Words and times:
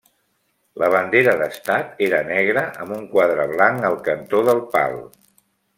La 0.83 0.87
bandera 0.95 1.35
d'estat 1.41 2.01
era 2.07 2.23
negra 2.31 2.65
amb 2.85 2.97
un 2.99 3.07
quadre 3.15 3.47
blanc 3.55 3.89
al 3.91 4.03
cantó 4.11 4.43
del 4.51 4.65
pal. 4.77 5.01